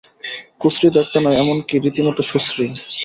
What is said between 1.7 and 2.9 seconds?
রীতিমত সুশ্রীই।